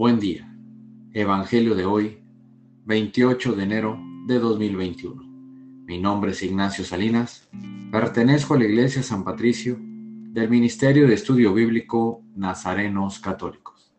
Buen 0.00 0.18
día. 0.18 0.50
Evangelio 1.12 1.74
de 1.74 1.84
hoy, 1.84 2.22
28 2.86 3.52
de 3.52 3.62
enero 3.64 4.00
de 4.26 4.38
2021. 4.38 5.22
Mi 5.84 6.00
nombre 6.00 6.30
es 6.30 6.42
Ignacio 6.42 6.86
Salinas. 6.86 7.50
Pertenezco 7.92 8.54
a 8.54 8.58
la 8.60 8.64
Iglesia 8.64 9.02
San 9.02 9.24
Patricio 9.24 9.76
del 9.78 10.48
Ministerio 10.48 11.06
de 11.06 11.12
Estudio 11.12 11.52
Bíblico 11.52 12.22
Nazarenos 12.34 13.18
Católicos. 13.18 13.92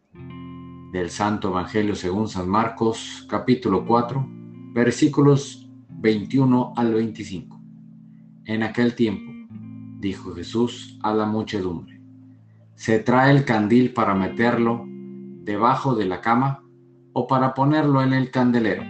Del 0.91 1.11
Santo 1.11 1.49
Evangelio 1.49 1.93
según 1.93 2.27
San 2.27 2.49
Marcos, 2.49 3.27
capítulo 3.29 3.85
4, 3.85 4.27
versículos 4.73 5.69
21 5.87 6.73
al 6.77 6.95
25. 6.95 7.61
En 8.45 8.63
aquel 8.63 8.95
tiempo, 8.95 9.31
dijo 9.99 10.33
Jesús 10.33 10.97
a 11.03 11.13
la 11.13 11.27
muchedumbre, 11.27 12.01
se 12.73 12.97
trae 12.97 13.29
el 13.29 13.45
candil 13.45 13.93
para 13.93 14.15
meterlo 14.15 14.89
debajo 15.41 15.95
de 15.95 16.05
la 16.05 16.21
cama 16.21 16.63
o 17.13 17.27
para 17.27 17.53
ponerlo 17.53 18.03
en 18.03 18.13
el 18.13 18.29
candelero. 18.29 18.83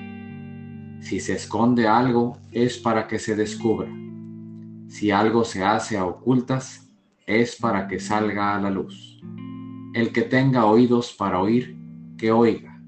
Si 1.02 1.20
se 1.20 1.34
esconde 1.34 1.88
algo 1.88 2.38
es 2.52 2.78
para 2.78 3.08
que 3.08 3.20
se 3.20 3.36
descubra. 3.36 3.90
Si 4.88 5.12
algo 5.12 5.46
se 5.46 5.64
hace 5.64 5.98
a 5.98 6.06
ocultas 6.06 6.92
es 7.26 7.56
para 7.56 7.88
que 7.88 8.00
salga 8.00 8.56
a 8.56 8.62
la 8.62 8.70
luz. 8.70 9.20
El 9.94 10.12
que 10.12 10.24
tenga 10.24 10.66
oídos 10.66 11.14
para 11.14 11.40
oír, 11.40 11.78
que 12.18 12.32
oiga. 12.32 12.82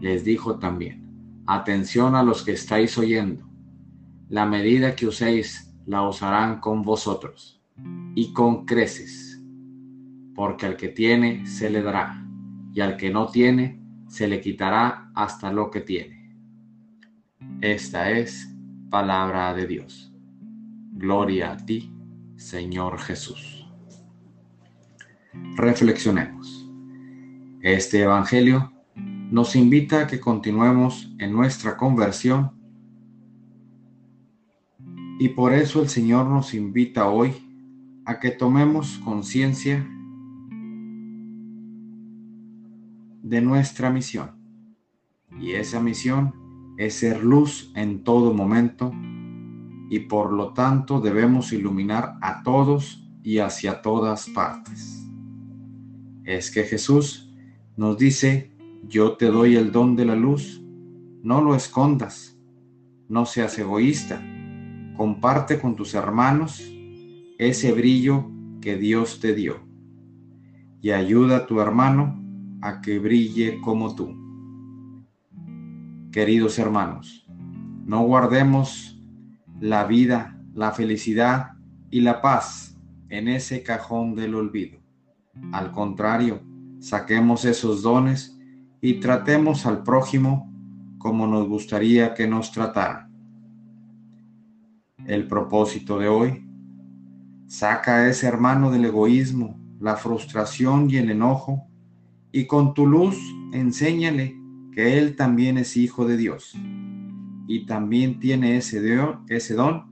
Les 0.00 0.24
dijo 0.24 0.58
también, 0.58 1.42
atención 1.46 2.14
a 2.14 2.22
los 2.22 2.42
que 2.44 2.52
estáis 2.52 2.96
oyendo. 2.98 3.48
La 4.28 4.46
medida 4.46 4.94
que 4.94 5.06
uséis 5.06 5.74
la 5.86 6.06
usarán 6.06 6.60
con 6.60 6.82
vosotros 6.82 7.60
y 8.14 8.32
con 8.32 8.66
creces, 8.66 9.42
porque 10.34 10.66
al 10.66 10.76
que 10.76 10.88
tiene 10.88 11.46
se 11.46 11.68
le 11.68 11.82
dará 11.82 12.29
y 12.72 12.80
al 12.80 12.96
que 12.96 13.10
no 13.10 13.26
tiene, 13.26 13.80
se 14.08 14.28
le 14.28 14.40
quitará 14.40 15.10
hasta 15.14 15.52
lo 15.52 15.70
que 15.70 15.80
tiene. 15.80 16.36
Esta 17.60 18.10
es 18.10 18.54
palabra 18.90 19.54
de 19.54 19.66
Dios. 19.66 20.12
Gloria 20.92 21.52
a 21.52 21.56
ti, 21.56 21.92
Señor 22.36 22.98
Jesús. 22.98 23.66
Reflexionemos. 25.56 26.68
Este 27.62 28.02
Evangelio 28.02 28.72
nos 29.30 29.54
invita 29.54 30.02
a 30.02 30.06
que 30.06 30.18
continuemos 30.18 31.14
en 31.18 31.32
nuestra 31.32 31.76
conversión 31.76 32.52
y 35.20 35.28
por 35.28 35.52
eso 35.52 35.82
el 35.82 35.88
Señor 35.88 36.26
nos 36.26 36.54
invita 36.54 37.08
hoy 37.08 37.34
a 38.06 38.18
que 38.18 38.30
tomemos 38.30 38.98
conciencia 39.04 39.86
de 43.22 43.40
nuestra 43.40 43.90
misión. 43.90 44.30
Y 45.40 45.52
esa 45.52 45.80
misión 45.80 46.74
es 46.78 46.94
ser 46.94 47.22
luz 47.22 47.72
en 47.74 48.04
todo 48.04 48.32
momento 48.32 48.92
y 49.90 50.00
por 50.00 50.32
lo 50.32 50.52
tanto 50.52 51.00
debemos 51.00 51.52
iluminar 51.52 52.14
a 52.20 52.42
todos 52.42 53.06
y 53.22 53.38
hacia 53.38 53.82
todas 53.82 54.28
partes. 54.30 55.06
Es 56.24 56.50
que 56.50 56.64
Jesús 56.64 57.34
nos 57.76 57.98
dice, 57.98 58.52
yo 58.88 59.16
te 59.16 59.26
doy 59.26 59.56
el 59.56 59.72
don 59.72 59.96
de 59.96 60.04
la 60.04 60.16
luz, 60.16 60.62
no 61.22 61.40
lo 61.40 61.54
escondas, 61.54 62.38
no 63.08 63.26
seas 63.26 63.58
egoísta, 63.58 64.22
comparte 64.96 65.58
con 65.58 65.76
tus 65.76 65.94
hermanos 65.94 66.62
ese 67.38 67.72
brillo 67.72 68.30
que 68.60 68.76
Dios 68.76 69.20
te 69.20 69.34
dio 69.34 69.60
y 70.82 70.90
ayuda 70.90 71.38
a 71.38 71.46
tu 71.46 71.60
hermano 71.60 72.19
a 72.62 72.80
que 72.80 72.98
brille 72.98 73.60
como 73.60 73.94
tú. 73.94 74.14
Queridos 76.12 76.58
hermanos, 76.58 77.26
no 77.84 78.02
guardemos 78.02 79.00
la 79.60 79.84
vida, 79.84 80.38
la 80.54 80.72
felicidad 80.72 81.52
y 81.90 82.00
la 82.00 82.20
paz 82.20 82.78
en 83.08 83.28
ese 83.28 83.62
cajón 83.62 84.14
del 84.14 84.34
olvido. 84.34 84.80
Al 85.52 85.72
contrario, 85.72 86.42
saquemos 86.78 87.44
esos 87.44 87.82
dones 87.82 88.38
y 88.80 88.94
tratemos 88.94 89.66
al 89.66 89.82
prójimo 89.82 90.52
como 90.98 91.26
nos 91.26 91.48
gustaría 91.48 92.14
que 92.14 92.26
nos 92.26 92.52
tratara. 92.52 93.08
El 95.06 95.26
propósito 95.26 95.98
de 95.98 96.08
hoy, 96.08 96.46
saca 97.46 97.96
a 97.96 98.08
ese 98.08 98.26
hermano 98.26 98.70
del 98.70 98.84
egoísmo, 98.84 99.58
la 99.80 99.96
frustración 99.96 100.90
y 100.90 100.96
el 100.96 101.10
enojo 101.10 101.69
y 102.32 102.46
con 102.46 102.74
tu 102.74 102.86
luz 102.86 103.16
enséñale 103.52 104.36
que 104.72 104.98
Él 104.98 105.16
también 105.16 105.58
es 105.58 105.76
hijo 105.76 106.06
de 106.06 106.16
Dios 106.16 106.54
y 107.46 107.66
también 107.66 108.20
tiene 108.20 108.56
ese, 108.56 108.80
ese 109.28 109.54
don 109.54 109.90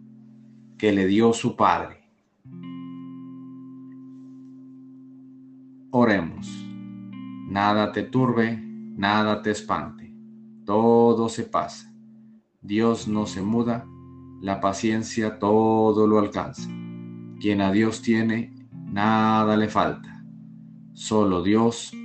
que 0.79 0.93
le 0.93 1.07
dio 1.07 1.33
su 1.33 1.57
Padre. 1.57 1.97
Oremos. 5.91 6.65
Nada 7.49 7.93
te 7.93 8.05
turbe, 8.05 8.63
nada 8.63 9.43
te 9.43 9.51
espante. 9.51 10.15
Todo 10.65 11.29
se 11.29 11.45
pasa. 11.45 11.93
Dios 12.61 13.09
no 13.09 13.27
se 13.27 13.43
muda, 13.43 13.87
la 14.41 14.61
paciencia 14.61 15.39
todo 15.39 16.07
lo 16.07 16.19
alcanza. 16.19 16.69
Quien 17.41 17.61
a 17.61 17.73
Dios 17.73 18.03
tiene, 18.03 18.55
nada 18.73 19.57
le 19.57 19.69
falta 19.69 20.19
Solo 20.99 21.43
Dios 21.45 21.93